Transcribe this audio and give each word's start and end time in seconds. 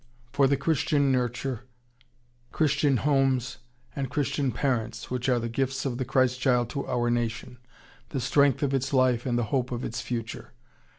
For 0.33 0.47
the 0.47 0.57
Christian 0.57 1.11
nurture, 1.11 1.65
Christian 2.51 2.97
homes, 2.97 3.59
and 3.95 4.09
Christian 4.09 4.51
parents, 4.51 5.11
which 5.11 5.29
are 5.29 5.37
the 5.37 5.47
gifts 5.47 5.85
of 5.85 5.99
the 5.99 6.05
Christ 6.05 6.39
Child 6.39 6.71
to 6.71 6.87
our 6.87 7.11
nation; 7.11 7.59
the 8.09 8.19
strength 8.19 8.63
of 8.63 8.73
its 8.73 8.93
life 8.93 9.27
and 9.27 9.37
the 9.37 9.43
hope 9.53 9.71
of 9.71 9.85
its 9.85 10.01
future. 10.01 10.53